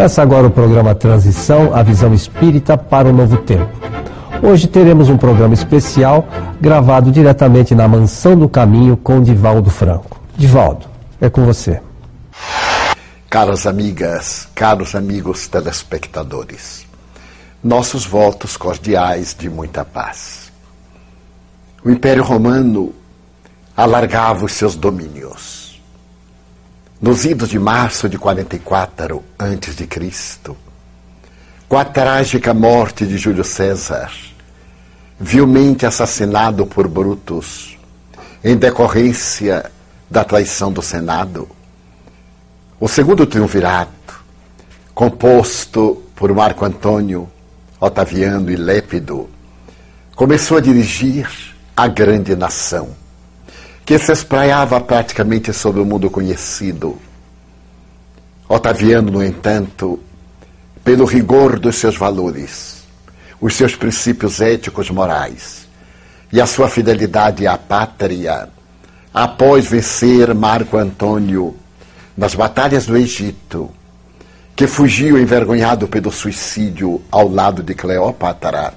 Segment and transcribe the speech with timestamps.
[0.00, 3.68] Começa agora o programa Transição, a visão espírita para o novo tempo.
[4.42, 6.26] Hoje teremos um programa especial
[6.58, 10.18] gravado diretamente na Mansão do Caminho com Divaldo Franco.
[10.38, 10.86] Divaldo,
[11.20, 11.82] é com você.
[13.28, 16.86] Caras amigas, caros amigos telespectadores,
[17.62, 20.39] nossos votos cordiais de muita paz.
[21.82, 22.94] O Império Romano
[23.74, 25.60] alargava os seus domínios
[27.00, 30.54] nos idos de março de 44 a.C.,
[31.66, 34.12] com a trágica morte de Júlio César,
[35.18, 37.78] vilmente assassinado por Brutus,
[38.44, 39.70] em decorrência
[40.10, 41.48] da traição do Senado,
[42.78, 44.22] o segundo triunvirato,
[44.92, 47.30] composto por Marco Antônio,
[47.80, 49.30] Otaviano e Lépido,
[50.14, 51.49] começou a dirigir
[51.82, 52.90] a grande nação
[53.86, 56.98] que se espraiava praticamente sobre o mundo conhecido.
[58.46, 59.98] Otaviano, no entanto,
[60.84, 62.82] pelo rigor dos seus valores,
[63.40, 65.66] os seus princípios éticos morais
[66.30, 68.50] e a sua fidelidade à pátria,
[69.14, 71.56] após vencer Marco Antônio
[72.14, 73.70] nas batalhas do Egito,
[74.54, 78.74] que fugiu envergonhado pelo suicídio ao lado de Cleópatra,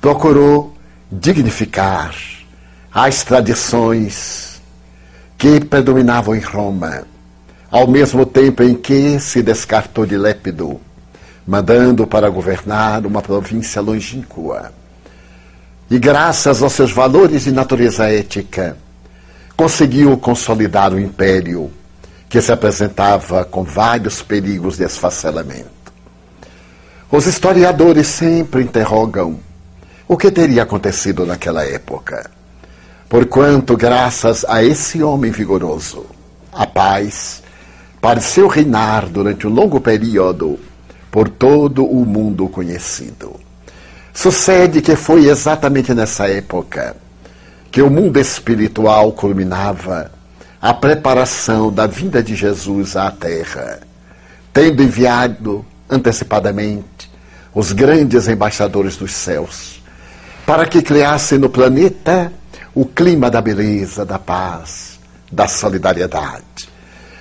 [0.00, 0.76] procurou
[1.10, 2.14] dignificar
[2.92, 4.60] as tradições
[5.36, 7.04] que predominavam em Roma,
[7.70, 10.80] ao mesmo tempo em que se descartou de Lépido,
[11.46, 14.72] mandando para governar uma província longínqua.
[15.90, 18.76] E graças aos seus valores de natureza ética,
[19.56, 21.70] conseguiu consolidar o império
[22.28, 25.70] que se apresentava com vários perigos de esfacelamento.
[27.10, 29.40] Os historiadores sempre interrogam
[30.08, 32.30] o que teria acontecido naquela época.
[33.10, 36.06] Porquanto, graças a esse homem vigoroso,
[36.50, 37.42] a paz
[38.00, 40.58] pareceu reinar durante um longo período
[41.10, 43.38] por todo o mundo conhecido.
[44.14, 46.96] Sucede que foi exatamente nessa época
[47.70, 50.10] que o mundo espiritual culminava
[50.60, 53.80] a preparação da vinda de Jesus à Terra,
[54.52, 57.10] tendo enviado antecipadamente
[57.54, 59.77] os grandes embaixadores dos céus
[60.48, 62.32] para que criassem no planeta
[62.74, 64.98] o clima da beleza, da paz,
[65.30, 66.70] da solidariedade.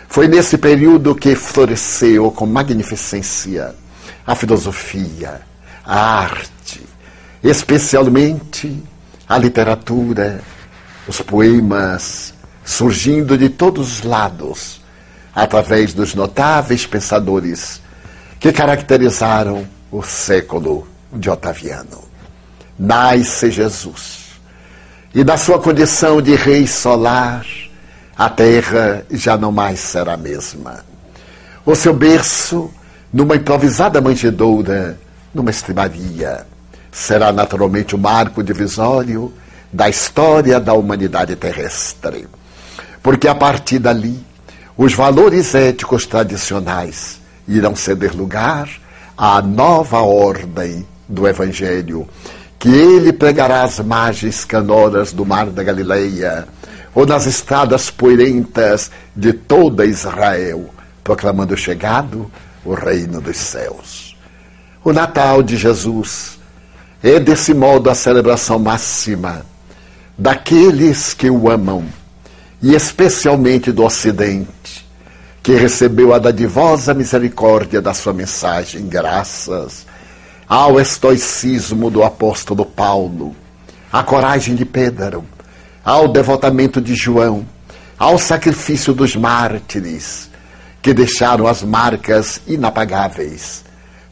[0.08, 3.76] Foi nesse período que floresceu com magnificência
[4.26, 5.42] a filosofia,
[5.86, 6.82] a arte,
[7.44, 8.82] especialmente
[9.28, 10.40] a literatura,
[11.06, 12.34] os poemas,
[12.64, 14.82] surgindo de todos os lados,
[15.36, 17.82] através dos notáveis pensadores
[18.40, 22.07] que caracterizaram o século de Otaviano.
[22.78, 24.28] Nasce Jesus
[25.18, 27.44] e da sua condição de rei solar,
[28.16, 30.86] a terra já não mais será a mesma.
[31.66, 32.70] O seu berço,
[33.12, 34.96] numa improvisada manjedoura,
[35.34, 36.46] numa estribaria,
[36.92, 39.34] será naturalmente o marco divisório
[39.74, 42.28] da história da humanidade terrestre.
[43.02, 44.24] Porque a partir dali,
[44.78, 48.70] os valores éticos tradicionais irão ceder lugar
[49.18, 52.08] à nova ordem do Evangelho
[52.60, 56.48] que ele pregará as margens canoras do mar da Galileia,
[56.94, 60.70] ou nas estradas poeirentas de toda Israel,
[61.04, 62.32] proclamando chegado
[62.66, 64.18] o reino dos céus.
[64.84, 66.40] O Natal de Jesus
[67.04, 69.46] é desse modo a celebração máxima
[70.18, 71.86] daqueles que o amam,
[72.62, 74.88] e especialmente do Ocidente,
[75.44, 79.87] que recebeu a dadivosa misericórdia da sua mensagem, graças
[80.48, 83.36] ao estoicismo do apóstolo Paulo,
[83.92, 85.26] à coragem de Pedro,
[85.84, 87.46] ao devotamento de João,
[88.00, 90.30] ao sacrifício dos mártires,
[90.82, 93.66] que deixaram as marcas inapagáveis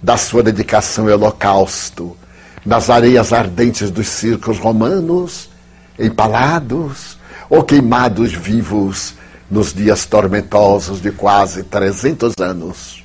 [0.04, 2.18] da sua dedicação ao holocausto,
[2.66, 5.50] nas areias ardentes dos circos romanos,
[5.98, 7.18] empalados
[7.50, 9.14] ou queimados vivos
[9.50, 13.05] nos dias tormentosos de quase 300 anos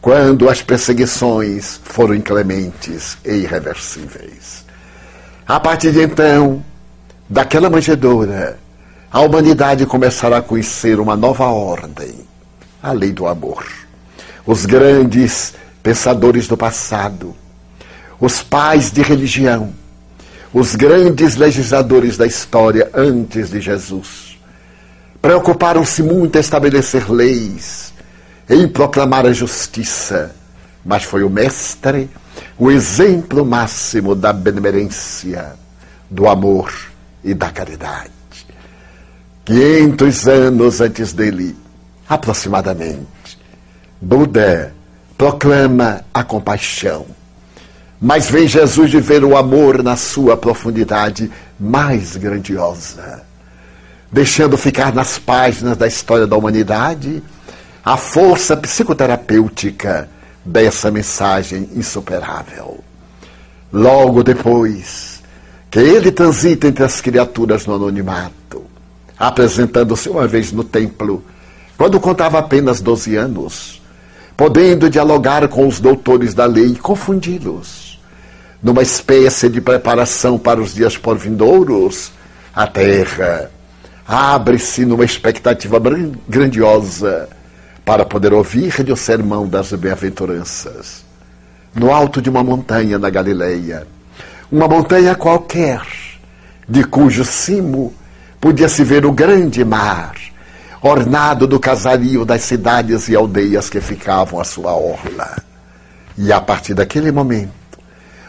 [0.00, 4.64] quando as perseguições foram inclementes e irreversíveis.
[5.46, 6.64] A partir de então,
[7.28, 8.58] daquela manjedoura,
[9.10, 12.14] a humanidade começará a conhecer uma nova ordem,
[12.82, 13.66] a lei do amor.
[14.46, 17.34] Os grandes pensadores do passado,
[18.20, 19.72] os pais de religião,
[20.52, 24.38] os grandes legisladores da história antes de Jesus,
[25.20, 27.92] preocuparam-se muito em estabelecer leis
[28.48, 30.34] em proclamar a justiça,
[30.84, 32.08] mas foi o Mestre
[32.58, 35.52] o exemplo máximo da benemerência,
[36.10, 36.72] do amor
[37.22, 38.10] e da caridade.
[39.44, 41.56] 500 anos antes dele,
[42.08, 43.38] aproximadamente,
[44.00, 44.74] Buda
[45.16, 47.06] proclama a compaixão.
[48.00, 53.22] Mas vem Jesus de ver o amor na sua profundidade mais grandiosa,
[54.12, 57.22] deixando ficar nas páginas da história da humanidade
[57.88, 60.10] a força psicoterapêutica
[60.44, 62.84] dessa mensagem insuperável.
[63.72, 65.22] Logo depois
[65.70, 68.62] que ele transita entre as criaturas no anonimato,
[69.18, 71.24] apresentando-se uma vez no templo,
[71.78, 73.80] quando contava apenas 12 anos,
[74.36, 77.98] podendo dialogar com os doutores da lei e confundi-los.
[78.62, 82.12] Numa espécie de preparação para os dias por vindouros,
[82.54, 83.50] a terra
[84.06, 85.80] abre-se numa expectativa
[86.28, 87.30] grandiosa
[87.88, 91.02] para poder ouvir-lhe o sermão das bem-aventuranças.
[91.74, 93.86] No alto de uma montanha na Galileia,
[94.52, 95.80] uma montanha qualquer,
[96.68, 97.94] de cujo cimo
[98.38, 100.12] podia-se ver o grande mar,
[100.82, 105.42] ornado do casario das cidades e aldeias que ficavam à sua orla.
[106.18, 107.78] E a partir daquele momento,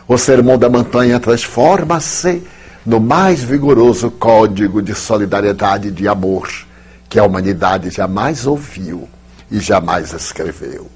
[0.08, 2.42] o sermão da montanha transforma-se
[2.86, 6.48] no mais vigoroso código de solidariedade e de amor
[7.10, 9.10] que a humanidade jamais ouviu
[9.52, 10.88] e jamais escreveu.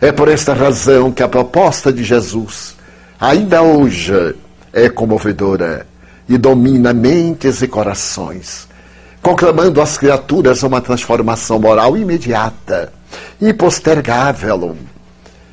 [0.00, 2.76] É por esta razão que a proposta de Jesus,
[3.18, 4.34] ainda hoje,
[4.72, 5.86] é comovedora
[6.28, 8.66] e domina mentes e corações
[9.26, 12.92] conclamando às criaturas uma transformação moral imediata,
[13.42, 14.76] impostergável,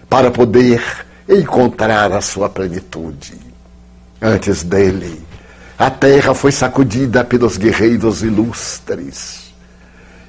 [0.07, 0.79] para poder
[1.27, 3.33] encontrar a sua plenitude.
[4.21, 5.19] Antes dele,
[5.75, 9.42] a terra foi sacudida pelos guerreiros ilustres.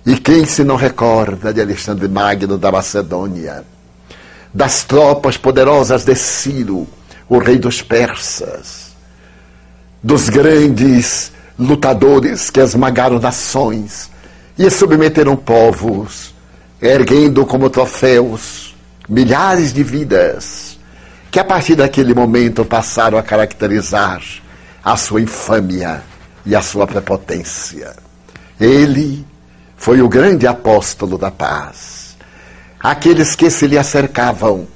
[0.06, 3.64] E quem se não recorda de Alexandre Magno da Macedônia,
[4.52, 6.86] das tropas poderosas de Ciro,
[7.28, 8.94] o rei dos persas,
[10.02, 14.10] dos grandes lutadores que esmagaram nações
[14.58, 16.34] e submeteram povos,
[16.82, 18.74] erguendo como troféus
[19.08, 20.78] milhares de vidas,
[21.30, 24.22] que a partir daquele momento passaram a caracterizar
[24.84, 26.02] a sua infâmia
[26.44, 27.96] e a sua prepotência.
[28.60, 29.26] Ele
[29.76, 32.16] foi o grande apóstolo da paz.
[32.80, 34.66] Aqueles que se lhe acercavam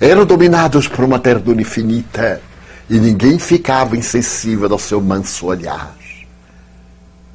[0.00, 2.40] eram dominados por uma ternura infinita
[2.88, 5.98] e ninguém ficava insensível ao seu manso olhar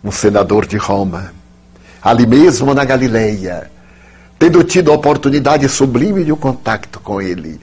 [0.03, 1.33] um senador de Roma,
[2.01, 3.71] ali mesmo na Galileia,
[4.37, 7.59] tendo tido a oportunidade sublime de um contato com ele,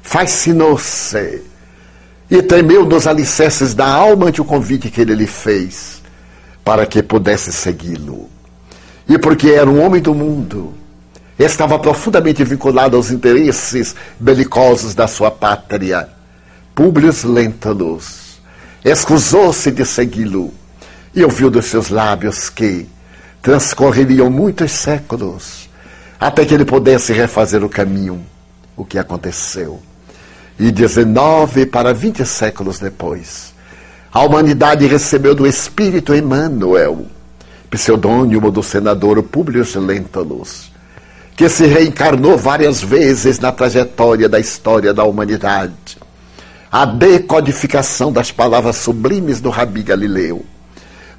[0.00, 1.42] fascinou-se
[2.30, 6.02] e tremeu nos alicerces da alma ante o convite que ele lhe fez
[6.64, 8.30] para que pudesse segui-lo.
[9.08, 10.74] E porque era um homem do mundo,
[11.38, 16.08] estava profundamente vinculado aos interesses belicosos da sua pátria.
[16.74, 18.40] Publio Lentulus
[18.84, 20.52] escusou-se de segui-lo
[21.14, 22.86] e ouviu dos seus lábios que
[23.40, 25.68] transcorreriam muitos séculos
[26.18, 28.24] até que ele pudesse refazer o caminho,
[28.76, 29.80] o que aconteceu.
[30.58, 33.52] E 19 para 20 séculos depois,
[34.12, 37.06] a humanidade recebeu do Espírito Emmanuel,
[37.74, 40.72] pseudônimo do senador Publius Lentulus,
[41.36, 45.98] que se reencarnou várias vezes na trajetória da história da humanidade.
[46.70, 50.44] A decodificação das palavras sublimes do Rabi Galileu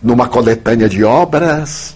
[0.01, 1.95] numa coletânea de obras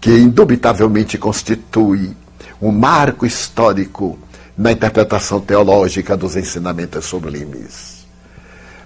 [0.00, 2.16] que indubitavelmente constitui
[2.60, 4.18] um marco histórico
[4.56, 8.06] na interpretação teológica dos ensinamentos sublimes.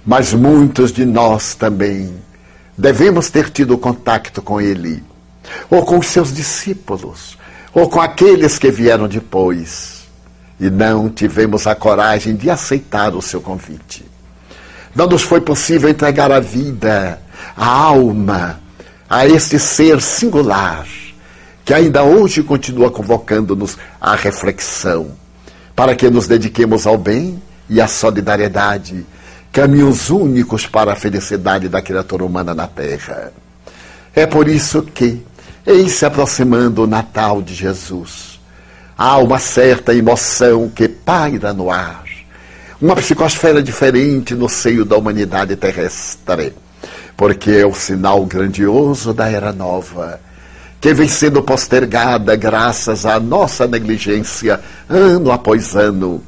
[0.04, 2.14] Mas muitos de nós também
[2.76, 5.02] devemos ter tido contato com ele,
[5.70, 7.38] ou com os seus discípulos,
[7.72, 10.06] ou com aqueles que vieram depois,
[10.58, 14.04] e não tivemos a coragem de aceitar o seu convite.
[14.94, 17.20] Não nos foi possível entregar a vida
[17.56, 18.60] a alma
[19.08, 20.86] a este ser singular
[21.70, 25.12] que ainda hoje continua convocando-nos à reflexão,
[25.76, 29.06] para que nos dediquemos ao bem e à solidariedade,
[29.52, 33.32] caminhos únicos para a felicidade da criatura humana na Terra.
[34.12, 35.22] É por isso que,
[35.66, 38.40] em se aproximando o Natal de Jesus,
[38.96, 42.04] há uma certa emoção que paira no ar,
[42.80, 46.54] uma psicosfera diferente no seio da humanidade terrestre
[47.20, 50.18] porque é o sinal grandioso da era nova,
[50.80, 56.22] que vem sendo postergada graças à nossa negligência, ano após ano,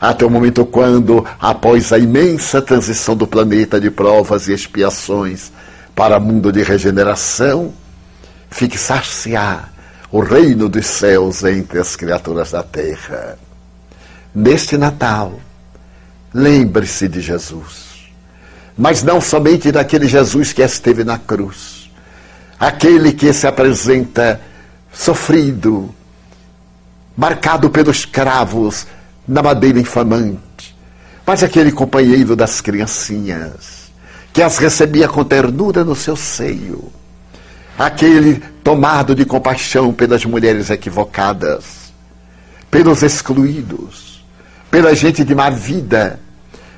[0.00, 5.52] até o momento quando, após a imensa transição do planeta de provas e expiações
[5.94, 7.72] para mundo de regeneração,
[8.52, 9.68] fixar-se-á
[10.10, 13.38] o reino dos céus entre as criaturas da terra.
[14.34, 15.40] Neste Natal,
[16.32, 17.92] lembre-se de Jesus
[18.76, 21.90] mas não somente daquele Jesus que esteve na cruz,
[22.58, 24.40] aquele que se apresenta
[24.92, 25.94] sofrido,
[27.16, 28.86] marcado pelos cravos
[29.26, 30.76] na madeira infamante,
[31.26, 33.92] mas aquele companheiro das criancinhas,
[34.32, 36.90] que as recebia com ternura no seu seio,
[37.82, 41.92] aquele tomado de compaixão pelas mulheres equivocadas,
[42.70, 44.24] pelos excluídos,
[44.70, 46.20] pela gente de má vida,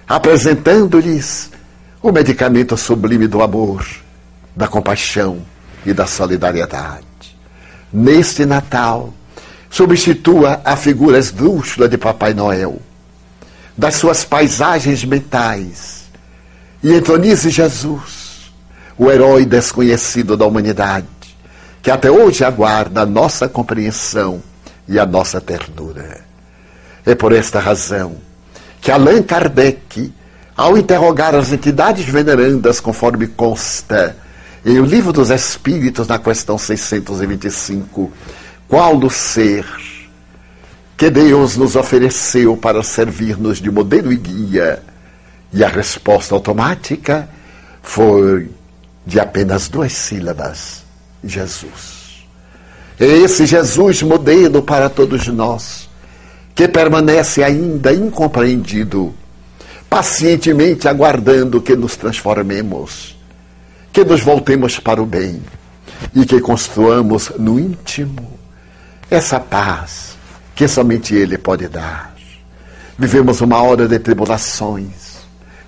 [0.09, 1.51] apresentando-lhes
[2.03, 3.87] o medicamento sublime do amor,
[4.57, 5.43] da compaixão
[5.85, 7.05] e da solidariedade.
[7.93, 9.13] Neste Natal,
[9.69, 12.81] substitua a figura esdrúxula de Papai Noel,
[13.77, 16.05] das suas paisagens mentais,
[16.83, 18.24] e entronize Jesus,
[18.97, 21.07] o herói desconhecido da humanidade,
[21.83, 24.43] que até hoje aguarda a nossa compreensão
[24.89, 26.21] e a nossa ternura.
[27.05, 28.17] É por esta razão
[28.81, 30.13] que Allan Kardec,
[30.57, 34.17] ao interrogar as entidades venerandas, conforme consta
[34.65, 38.11] em O Livro dos Espíritos, na questão 625,
[38.69, 39.67] qual do ser
[40.97, 44.83] que Deus nos ofereceu para servir-nos de modelo e guia?
[45.53, 47.29] E a resposta automática
[47.83, 48.51] foi
[49.07, 50.85] de apenas duas sílabas:
[51.23, 52.27] Jesus.
[52.99, 55.89] É esse Jesus modelo para todos nós,
[56.55, 59.13] que permanece ainda incompreendido,
[59.91, 63.17] pacientemente aguardando que nos transformemos,
[63.93, 65.43] que nos voltemos para o bem
[66.15, 68.33] e que construamos no íntimo
[69.11, 70.17] essa paz
[70.55, 72.15] que somente Ele pode dar.
[72.97, 75.19] Vivemos uma hora de tribulações,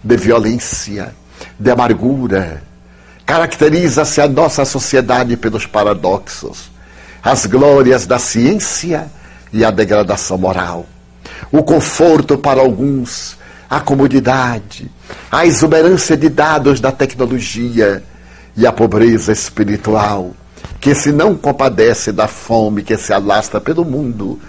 [0.03, 1.15] de violência,
[1.59, 2.63] de amargura,
[3.27, 6.71] Caracteriza-se a nossa sociedade pelos paradoxos,
[7.21, 9.11] as glórias da ciência
[9.53, 10.87] e a degradação moral,
[11.51, 13.37] o conforto para alguns,
[13.69, 14.89] a comodidade,
[15.29, 18.01] a exuberância de dados da tecnologia
[18.57, 20.33] e a pobreza espiritual,
[20.81, 24.41] que se não compadece da fome que se alastra pelo mundo,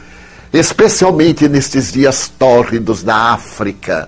[0.53, 4.07] especialmente nestes dias tórridos da África,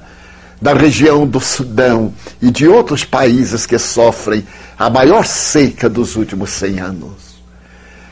[0.61, 4.45] da região do Sudão e de outros países que sofrem
[4.77, 7.39] a maior seca dos últimos 100 anos.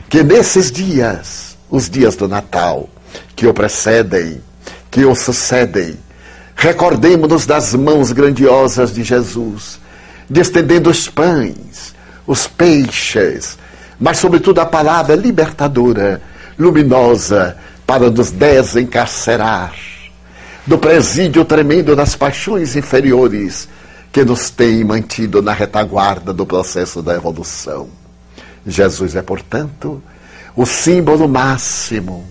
[0.08, 2.88] Que nesses dias, os dias do Natal,
[3.36, 4.40] que o precedem,
[4.90, 5.98] que o sucedem,
[6.56, 9.78] recordemos-nos das mãos grandiosas de Jesus,
[10.28, 11.94] de estendendo os pães,
[12.26, 13.58] os peixes,
[14.00, 16.22] mas sobretudo a palavra libertadora,
[16.58, 19.72] luminosa, para nos desencarcerar
[20.68, 23.66] do presídio tremendo das paixões inferiores
[24.12, 27.88] que nos tem mantido na retaguarda do processo da evolução.
[28.66, 30.02] Jesus é, portanto,
[30.54, 32.26] o símbolo máximo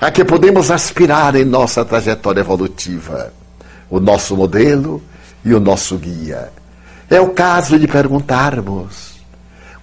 [0.00, 3.32] a que podemos aspirar em nossa trajetória evolutiva,
[3.90, 5.02] o nosso modelo
[5.44, 6.52] e o nosso guia.
[7.10, 9.18] É o caso de perguntarmos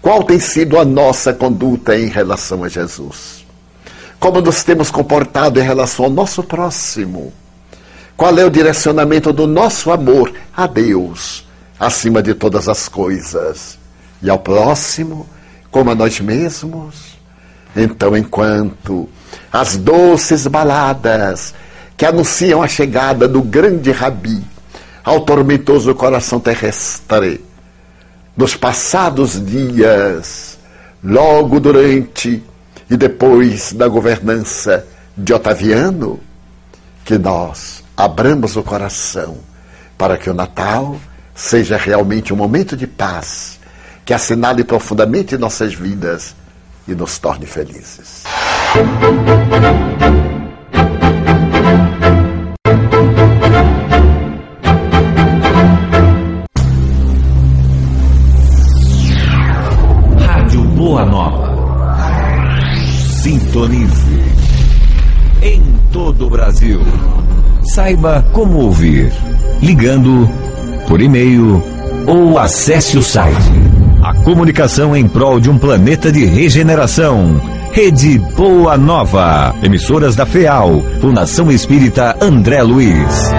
[0.02, 3.46] qual tem sido a nossa conduta em relação a Jesus.
[4.18, 7.34] Como nos temos comportado em relação ao nosso próximo
[8.18, 11.46] qual é o direcionamento do nosso amor a Deus,
[11.80, 13.78] acima de todas as coisas,
[14.22, 15.28] e ao próximo,
[15.70, 17.18] como a nós mesmos?
[17.76, 19.10] Então, enquanto
[19.52, 21.54] as doces baladas
[21.98, 24.42] que anunciam a chegada do grande Rabi
[25.04, 27.44] ao tormentoso coração terrestre,
[28.36, 30.58] nos passados dias,
[31.04, 32.42] logo durante
[32.90, 36.20] e depois da governança de Otaviano,
[37.04, 39.38] que nós abramos o coração
[39.98, 40.98] para que o Natal
[41.34, 43.60] seja realmente um momento de paz
[44.06, 46.36] que assinale profundamente nossas vidas
[46.88, 48.24] e nos torne felizes.
[60.20, 61.56] Rádio Boa Nova.
[63.24, 64.24] Sintonize.
[65.42, 65.62] Em
[65.92, 66.82] todo o Brasil.
[67.74, 69.12] Saiba como ouvir.
[69.62, 70.30] Ligando,
[70.88, 71.64] por e-mail
[72.06, 73.36] ou acesse o site.
[74.04, 77.42] A comunicação em prol de um planeta de regeneração.
[77.72, 79.56] Rede Boa Nova.
[79.64, 80.84] Emissoras da FEAL.
[81.02, 83.32] Fundação Espírita André Luiz.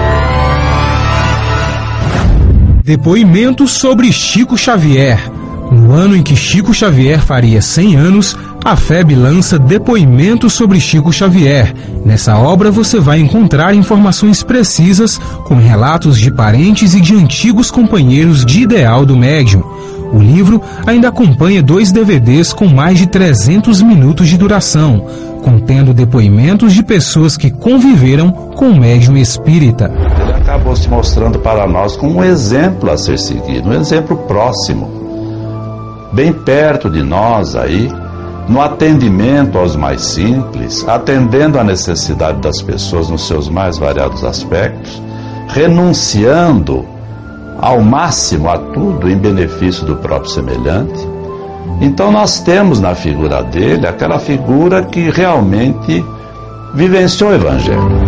[2.83, 5.36] Depoimento sobre Chico Xavier.
[5.71, 11.11] No ano em que Chico Xavier faria 100 anos, a FEB lança Depoimento sobre Chico
[11.11, 11.73] Xavier.
[12.05, 18.45] Nessa obra você vai encontrar informações precisas com relatos de parentes e de antigos companheiros
[18.45, 19.63] de ideal do médium.
[20.13, 25.05] O livro ainda acompanha dois DVDs com mais de 300 minutos de duração,
[25.43, 29.91] contendo depoimentos de pessoas que conviveram com o médium espírita
[30.47, 35.06] acabou se mostrando para nós como um exemplo a ser seguido, um exemplo próximo,
[36.11, 37.91] bem perto de nós aí,
[38.47, 45.01] no atendimento aos mais simples, atendendo à necessidade das pessoas nos seus mais variados aspectos,
[45.49, 46.85] renunciando
[47.59, 51.07] ao máximo a tudo em benefício do próprio semelhante.
[51.81, 56.03] Então nós temos na figura dele aquela figura que realmente
[56.73, 58.06] vivenciou o Evangelho.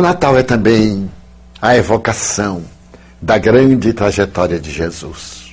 [0.00, 1.10] Natal é também
[1.60, 2.64] a evocação
[3.20, 5.52] da grande trajetória de Jesus.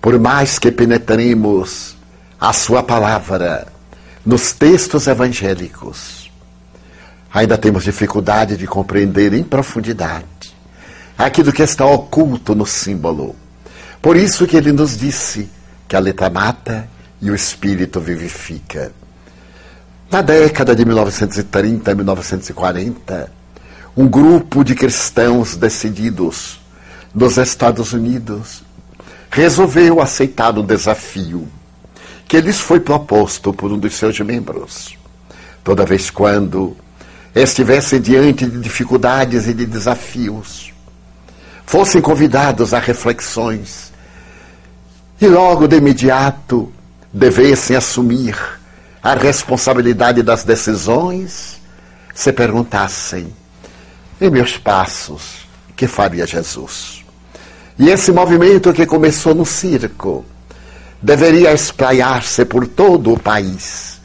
[0.00, 1.96] Por mais que penetremos
[2.40, 3.66] a Sua palavra
[4.24, 6.30] nos textos evangélicos,
[7.32, 10.26] ainda temos dificuldade de compreender em profundidade
[11.16, 13.34] aquilo que está oculto no símbolo.
[14.02, 15.48] Por isso que ele nos disse
[15.88, 16.88] que a letra mata
[17.20, 18.92] e o espírito vivifica.
[20.10, 23.32] Na década de 1930, 1940,
[23.96, 26.60] um grupo de cristãos decididos
[27.14, 28.62] dos Estados Unidos
[29.30, 31.48] resolveu aceitar o desafio
[32.28, 34.98] que lhes foi proposto por um dos seus membros.
[35.64, 36.76] Toda vez quando
[37.34, 40.72] estivessem diante de dificuldades e de desafios,
[41.64, 43.92] fossem convidados a reflexões
[45.20, 46.70] e logo de imediato
[47.12, 48.36] devessem assumir
[49.02, 51.60] a responsabilidade das decisões,
[52.14, 53.32] se perguntassem
[54.20, 57.04] em meus passos que faria Jesus.
[57.78, 60.24] E esse movimento que começou no circo
[61.02, 64.00] deveria espraiar-se por todo o país,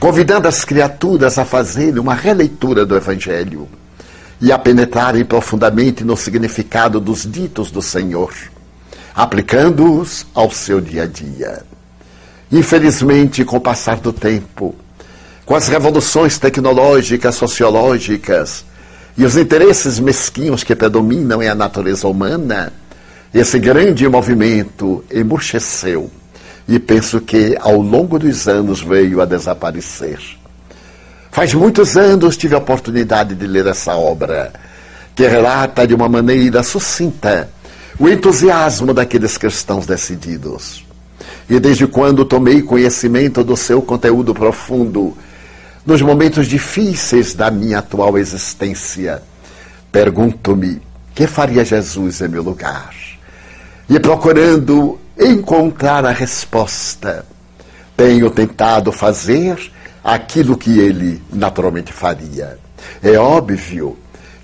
[0.00, 3.68] convidando as criaturas a fazerem uma releitura do Evangelho
[4.40, 8.34] e a penetrarem profundamente no significado dos ditos do Senhor,
[9.14, 11.64] aplicando-os ao seu dia a dia.
[12.50, 14.74] Infelizmente, com o passar do tempo,
[15.46, 18.64] com as revoluções tecnológicas, sociológicas,
[19.16, 22.72] e os interesses mesquinhos que predominam em a natureza humana,
[23.32, 26.10] esse grande movimento emurcheceu
[26.66, 30.18] e penso que ao longo dos anos veio a desaparecer.
[31.30, 34.52] Faz muitos anos tive a oportunidade de ler essa obra,
[35.14, 37.48] que relata de uma maneira sucinta
[37.98, 40.84] o entusiasmo daqueles cristãos decididos.
[41.48, 45.16] E desde quando tomei conhecimento do seu conteúdo profundo,
[45.86, 49.22] nos momentos difíceis da minha atual existência,
[49.92, 50.80] pergunto-me:
[51.14, 52.94] que faria Jesus em meu lugar?
[53.88, 57.24] E procurando encontrar a resposta,
[57.96, 59.58] tenho tentado fazer
[60.02, 62.58] aquilo que ele naturalmente faria.
[63.02, 63.96] É óbvio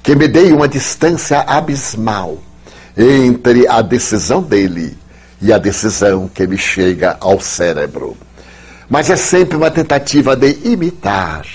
[0.02, 2.38] que me dei uma distância abismal
[2.96, 4.96] entre a decisão dele
[5.40, 8.16] e a decisão que me chega ao cérebro.
[8.90, 11.46] Mas é sempre uma tentativa de imitar,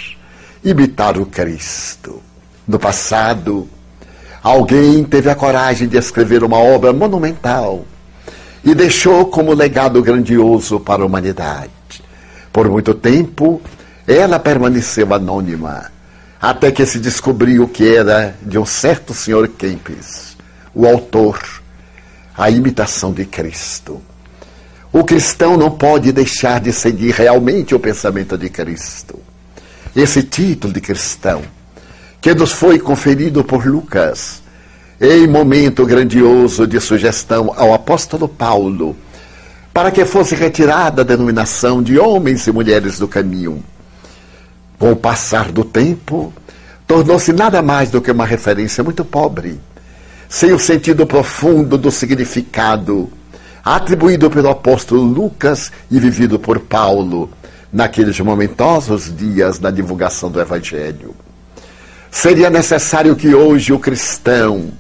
[0.64, 2.24] imitar o Cristo.
[2.66, 3.68] No passado,
[4.42, 7.86] alguém teve a coragem de escrever uma obra monumental
[8.64, 11.70] e deixou como legado grandioso para a humanidade.
[12.54, 13.62] Por muito tempo,
[14.08, 15.92] ela permaneceu anônima,
[16.42, 20.38] até que se descobriu que era de um certo senhor Kempis,
[20.74, 21.38] o autor,
[22.38, 24.02] a imitação de Cristo.
[24.96, 29.20] O cristão não pode deixar de seguir realmente o pensamento de Cristo.
[29.94, 31.42] Esse título de cristão,
[32.22, 34.42] que nos foi conferido por Lucas,
[35.02, 38.96] em momento grandioso de sugestão ao apóstolo Paulo,
[39.74, 43.62] para que fosse retirada a denominação de homens e mulheres do caminho.
[44.80, 46.32] Com o passar do tempo,
[46.88, 49.60] tornou-se nada mais do que uma referência muito pobre,
[50.30, 53.12] sem o sentido profundo do significado
[53.66, 57.32] atribuído pelo apóstolo Lucas e vivido por Paulo
[57.74, 61.16] naqueles momentosos dias da divulgação do Evangelho.
[62.12, 64.72] Seria necessário que hoje o cristão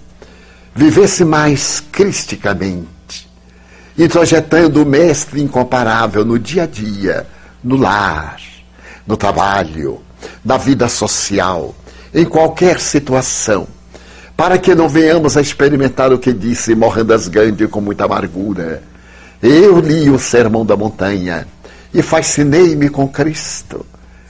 [0.74, 3.28] vivesse mais cristicamente,
[3.98, 7.26] introjetando o Mestre incomparável no dia a dia,
[7.64, 8.38] no lar,
[9.08, 10.00] no trabalho,
[10.44, 11.74] na vida social,
[12.14, 13.68] em qualquer situação,
[14.36, 18.84] para que não venhamos a experimentar o que disse Mohandas Gandhi com muita amargura.
[19.42, 21.48] Eu li o Sermão da Montanha
[21.94, 23.86] e fascinei-me com Cristo.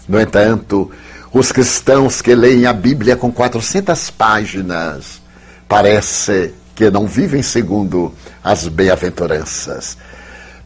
[0.07, 0.91] No entanto,
[1.33, 5.21] os cristãos que leem a Bíblia com 400 páginas
[5.67, 8.13] parece que não vivem segundo
[8.43, 9.97] as bem-aventuranças.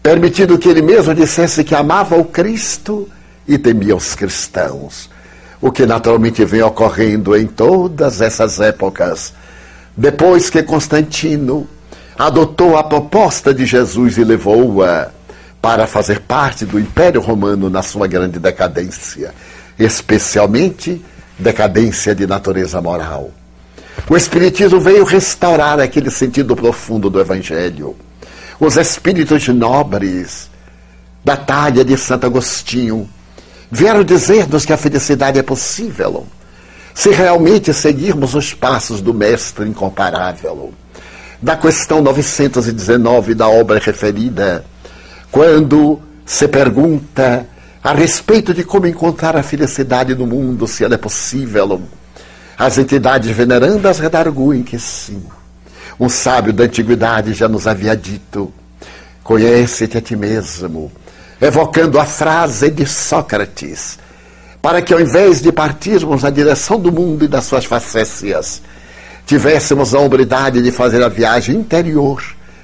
[0.03, 3.07] Permitindo que ele mesmo dissesse que amava o Cristo
[3.47, 5.09] e temia os cristãos
[5.61, 9.33] o que naturalmente vem ocorrendo em todas essas épocas.
[9.95, 11.67] Depois que Constantino
[12.17, 15.09] adotou a proposta de Jesus e levou-a
[15.61, 19.33] para fazer parte do Império Romano na sua grande decadência,
[19.77, 21.03] especialmente
[21.37, 23.31] decadência de natureza moral.
[24.09, 27.95] O Espiritismo veio restaurar aquele sentido profundo do Evangelho.
[28.59, 30.49] Os espíritos nobres
[31.23, 33.09] da talha de Santo Agostinho
[33.71, 36.25] vieram dizer-nos que a felicidade é possível
[36.93, 40.73] se realmente seguirmos os passos do Mestre incomparável.
[41.41, 44.65] Da questão 919 da obra referida,
[45.31, 47.47] quando se pergunta
[47.81, 51.81] a respeito de como encontrar a felicidade no mundo, se ela é possível,
[52.57, 55.23] as entidades venerandas redarguem que sim.
[55.97, 58.51] Um sábio da antiguidade já nos havia dito:
[59.23, 60.91] conhece-te a ti mesmo
[61.41, 63.97] evocando a frase de Sócrates,
[64.61, 68.61] para que ao invés de partirmos na direção do mundo e das suas facécias,
[69.25, 72.21] tivéssemos a hombridade de fazer a viagem interior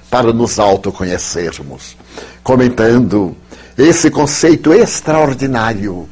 [0.09, 1.95] para nos autoconhecermos.
[2.43, 3.35] Comentando
[3.77, 6.09] esse conceito extraordinário,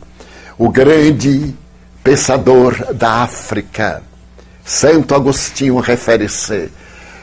[0.58, 1.54] o grande
[2.04, 4.02] pensador da África,
[4.64, 6.70] Santo Agostinho, refere-se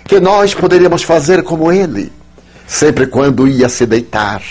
[0.04, 2.12] que nós poderíamos fazer como ele,
[2.66, 4.42] sempre quando ia se deitar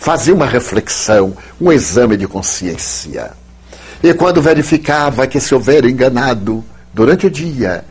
[0.00, 3.32] fazia uma reflexão, um exame de consciência.
[4.02, 7.84] E quando verificava que se houver enganado durante o dia,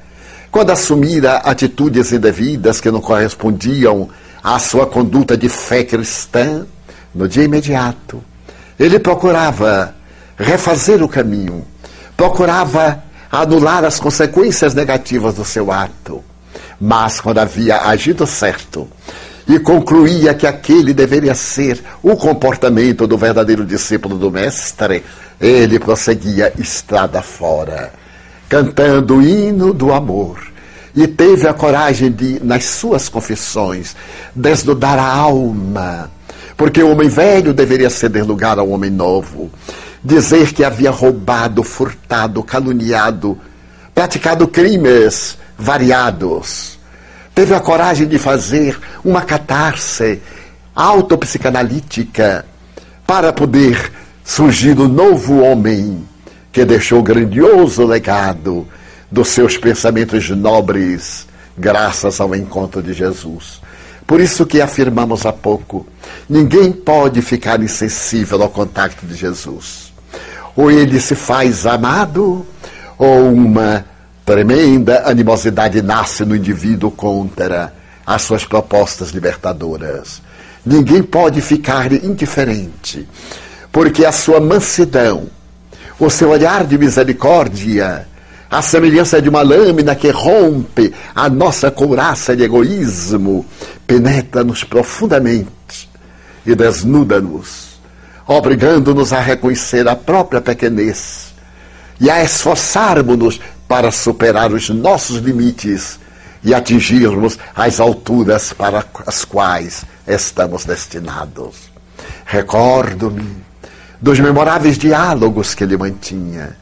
[0.49, 4.09] quando assumira atitudes indevidas que não correspondiam
[4.43, 6.65] à sua conduta de fé cristã,
[7.13, 8.23] no dia imediato,
[8.79, 9.93] ele procurava
[10.35, 11.63] refazer o caminho,
[12.17, 16.23] procurava anular as consequências negativas do seu ato.
[16.81, 18.89] Mas quando havia agido certo,
[19.49, 25.03] e concluía que aquele deveria ser o comportamento do verdadeiro discípulo do Mestre,
[25.41, 27.91] ele prosseguia estrada fora,
[28.47, 30.39] cantando o hino do amor.
[30.95, 33.95] E teve a coragem de, nas suas confissões,
[34.35, 36.11] desnudar a alma,
[36.55, 39.49] porque o homem velho deveria ceder lugar ao homem novo,
[40.03, 43.35] dizer que havia roubado, furtado, caluniado,
[43.95, 46.78] praticado crimes variados
[47.39, 50.19] teve a coragem de fazer uma catarse
[50.75, 52.45] autopsicanalítica
[53.07, 53.93] para poder
[54.25, 56.05] surgir o novo homem
[56.51, 58.67] que deixou grandioso legado
[59.09, 63.61] dos seus pensamentos nobres, graças ao encontro de Jesus.
[64.05, 65.87] Por isso que afirmamos há pouco,
[66.27, 69.93] ninguém pode ficar insensível ao contato de Jesus.
[70.57, 72.45] Ou ele se faz amado,
[72.97, 73.85] ou uma
[74.29, 77.73] Tremenda animosidade nasce no indivíduo contra
[78.05, 80.21] as suas propostas libertadoras.
[80.63, 83.07] Ninguém pode ficar indiferente,
[83.71, 85.23] porque a sua mansidão,
[85.99, 88.07] o seu olhar de misericórdia,
[88.51, 93.43] a semelhança de uma lâmina que rompe a nossa couraça de egoísmo,
[93.87, 95.89] penetra-nos profundamente
[96.45, 97.79] e desnuda-nos,
[98.27, 101.33] obrigando-nos a reconhecer a própria pequenez
[101.99, 105.99] e a esforçarmos-nos para superar os nossos limites
[106.43, 111.69] e atingirmos as alturas para as quais estamos destinados.
[112.25, 113.37] Recordo-me
[114.01, 116.57] dos memoráveis diálogos que ele mantinha.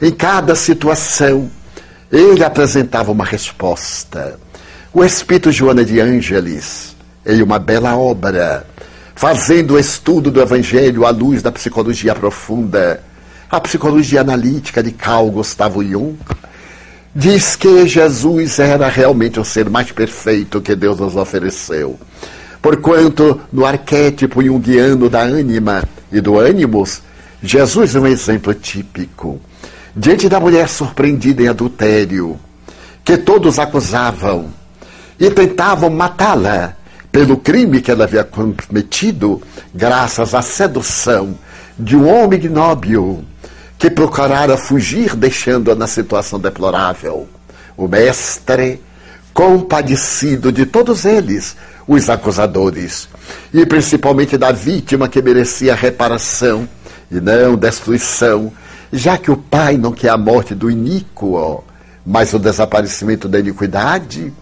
[0.00, 1.50] Em cada situação,
[2.12, 4.38] ele apresentava uma resposta.
[4.92, 6.94] O Espírito Joana de Ângeles,
[7.26, 8.64] em uma bela obra,
[9.16, 13.02] fazendo o estudo do Evangelho à luz da psicologia profunda,
[13.50, 16.16] a psicologia analítica de Carl Gustavo Jung,
[17.14, 21.98] diz que Jesus era realmente o ser mais perfeito que Deus nos ofereceu.
[22.60, 27.02] Porquanto, no arquétipo junguiano da ânima e do ânimos,
[27.42, 29.40] Jesus é um exemplo típico.
[29.94, 32.38] Diante da mulher surpreendida em adultério,
[33.04, 34.48] que todos acusavam
[35.18, 36.76] e tentavam matá-la
[37.10, 39.42] pelo crime que ela havia cometido,
[39.74, 41.36] graças à sedução
[41.78, 43.24] de um homem ignóbil
[43.82, 47.28] que procurara fugir, deixando-a na situação deplorável.
[47.76, 48.80] O mestre,
[49.34, 51.56] compadecido de todos eles,
[51.88, 53.08] os acusadores,
[53.52, 56.68] e principalmente da vítima que merecia reparação
[57.10, 58.52] e não destruição,
[58.92, 61.64] já que o pai não quer a morte do iníquo,
[62.06, 64.32] Mas o desaparecimento da iniquidade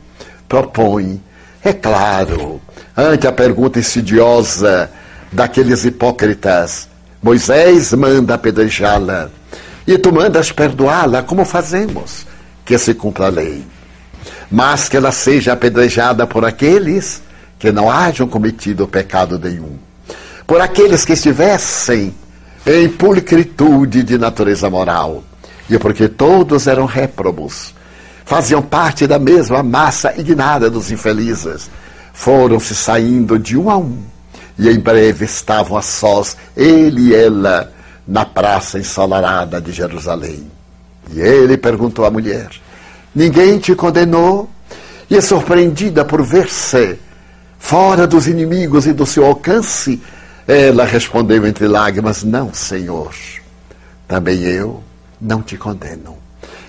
[0.46, 1.18] propõe,
[1.64, 2.60] é claro,
[2.94, 4.90] ante a pergunta insidiosa
[5.32, 6.89] daqueles hipócritas,
[7.22, 9.30] Moisés manda apedrejá-la
[9.86, 12.26] e tu mandas perdoá-la, como fazemos?
[12.64, 13.64] Que se cumpra a lei.
[14.50, 17.22] Mas que ela seja apedrejada por aqueles
[17.58, 19.78] que não hajam cometido pecado nenhum.
[20.46, 22.14] Por aqueles que estivessem
[22.66, 25.22] em pulcritude de natureza moral.
[25.68, 27.74] E porque todos eram réprobos,
[28.24, 31.70] faziam parte da mesma massa ignada dos infelizes,
[32.12, 33.98] foram se saindo de um a um,
[34.60, 37.72] e em breve estavam a sós, ele e ela,
[38.06, 40.50] na praça ensolarada de Jerusalém.
[41.10, 42.50] E ele perguntou à mulher:
[43.14, 44.50] Ninguém te condenou?
[45.08, 46.98] E surpreendida por ver-se
[47.58, 50.00] fora dos inimigos e do seu alcance,
[50.46, 53.14] ela respondeu entre lágrimas: Não, Senhor,
[54.06, 54.82] também eu
[55.18, 56.18] não te condeno.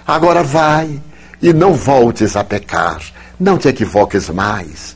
[0.08, 1.01] Agora vai
[1.41, 3.01] e não voltes a pecar,
[3.38, 4.95] não te equivoques mais,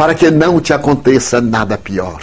[0.00, 2.22] para que não te aconteça nada pior.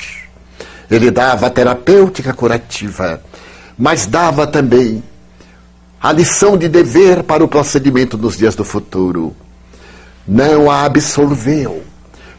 [0.89, 3.21] Ele dava terapêutica curativa,
[3.77, 5.03] mas dava também
[6.01, 9.35] a lição de dever para o procedimento nos dias do futuro.
[10.27, 11.83] Não a absolveu,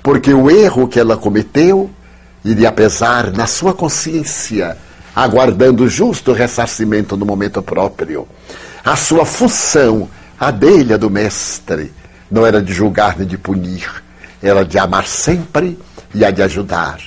[0.02, 1.88] porque o erro que ela cometeu
[2.44, 4.76] iria pesar na sua consciência,
[5.14, 8.26] aguardando justo ressarcimento no momento próprio.
[8.84, 11.92] A sua função, a dele, a do mestre,
[12.28, 13.88] não era de julgar nem de punir,
[14.42, 15.78] era de amar sempre
[16.14, 16.98] e a de ajudar.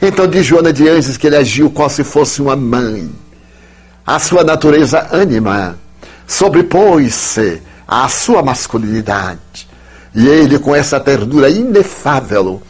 [0.00, 3.10] Então diz Joana de Anjos que ele agiu como se fosse uma mãe.
[4.04, 5.78] A sua natureza ânima
[6.26, 9.68] sobrepôs-se à sua masculinidade.
[10.14, 12.60] E ele, com essa ternura inefável,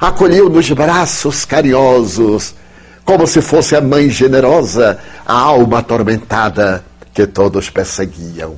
[0.00, 2.54] acolheu nos braços carinhosos,
[3.04, 8.56] como se fosse a mãe generosa, a alma atormentada que todos perseguiam.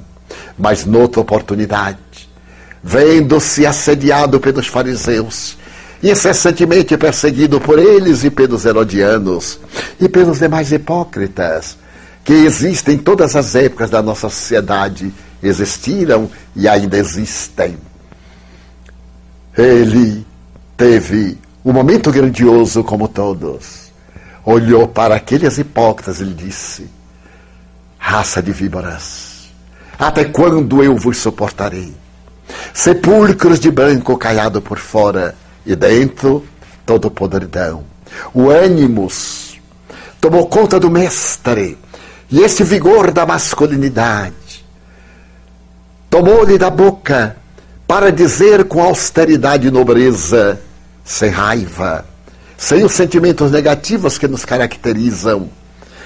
[0.59, 2.28] Mas noutra oportunidade,
[2.83, 5.57] vendo-se assediado pelos fariseus,
[6.03, 9.59] incessantemente perseguido por eles e pelos herodianos
[10.01, 11.77] e pelos demais hipócritas,
[12.25, 15.13] que existem em todas as épocas da nossa sociedade,
[15.43, 17.77] existiram e ainda existem.
[19.57, 20.25] Ele
[20.77, 23.89] teve um momento grandioso como todos.
[24.45, 26.89] Olhou para aqueles hipócritas e lhe disse:
[27.99, 29.49] Raça de víboras,
[29.99, 31.93] até quando eu vos suportarei?
[32.73, 35.35] Sepulcros de branco caiado por fora
[35.67, 36.45] e dentro
[36.87, 37.85] todo podridão.
[38.33, 39.61] O ânimos
[40.21, 41.79] tomou conta do mestre
[42.31, 44.65] e esse vigor da masculinidade
[46.11, 47.37] tomou-lhe da boca
[47.87, 50.61] para dizer com austeridade e nobreza,
[51.05, 52.05] sem raiva,
[52.57, 55.49] sem os sentimentos negativos que nos caracterizam,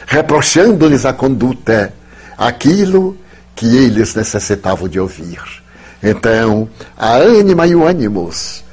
[0.06, 1.92] reprochando-lhes a conduta,
[2.38, 3.16] aquilo
[3.54, 5.61] que eles necessitavam de ouvir.
[6.02, 8.64] Então, a ânima e o ânimos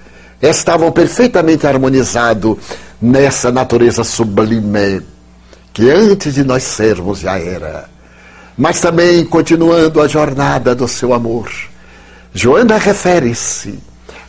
[0.42, 2.58] estavam perfeitamente harmonizados
[3.02, 5.02] nessa natureza sublime
[5.72, 7.90] que antes de nós sermos já era,
[8.58, 11.50] mas também continuando a jornada do seu amor
[12.34, 13.80] Joana refere-se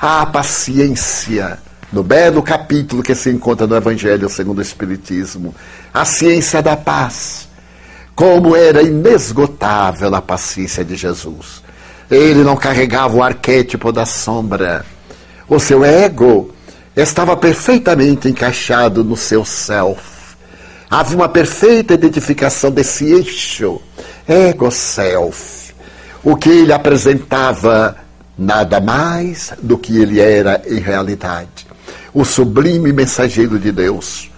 [0.00, 1.58] à paciência,
[1.92, 5.54] no belo capítulo que se encontra no Evangelho segundo o Espiritismo,
[5.92, 7.46] a ciência da paz.
[8.14, 11.62] Como era inesgotável a paciência de Jesus.
[12.11, 14.85] Ele não carregava o arquétipo da sombra.
[15.49, 16.53] O seu ego
[16.96, 20.03] estava perfeitamente encaixado no seu self.
[20.90, 23.81] Havia uma perfeita identificação desse eixo,
[24.27, 25.61] ego-self
[26.23, 27.96] o que ele apresentava
[28.37, 31.66] nada mais do que ele era em realidade.
[32.12, 34.31] O sublime mensageiro de Deus,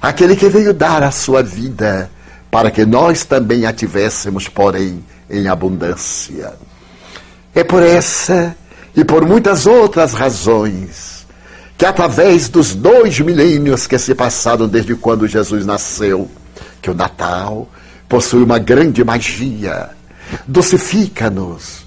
[0.00, 2.10] aquele que veio dar a sua vida
[2.50, 6.52] para que nós também a tivéssemos, porém, em abundância.
[7.60, 8.56] É por essa
[8.96, 11.26] e por muitas outras razões
[11.76, 16.26] que, através dos dois milênios que se passaram desde quando Jesus nasceu,
[16.80, 17.68] que o Natal
[18.08, 19.90] possui uma grande magia
[20.48, 21.84] dosifica-nos,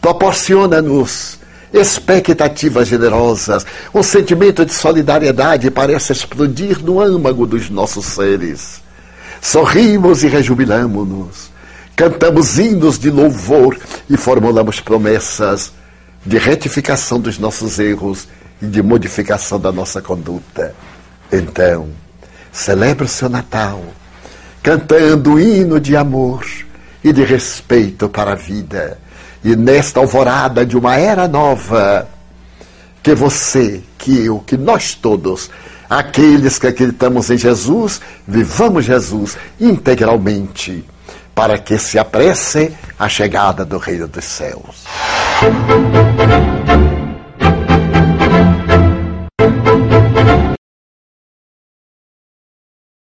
[0.00, 1.40] proporciona-nos
[1.72, 8.80] expectativas generosas, um sentimento de solidariedade parece explodir no âmago dos nossos seres.
[9.42, 11.50] Sorrimos e rejubilamos-nos,
[11.96, 13.78] cantamos hinos de louvor
[14.08, 15.72] e formulamos promessas
[16.24, 18.28] de retificação dos nossos erros
[18.60, 20.74] e de modificação da nossa conduta.
[21.32, 21.88] Então,
[22.52, 23.82] celebre o seu Natal,
[24.62, 26.44] cantando o hino de amor
[27.02, 28.98] e de respeito para a vida.
[29.42, 32.06] E nesta alvorada de uma era nova,
[33.02, 35.48] que você, que eu, que nós todos,
[35.88, 40.84] aqueles que acreditamos em Jesus, vivamos Jesus integralmente,
[41.36, 44.86] para que se apresse a chegada do Reino dos Céus.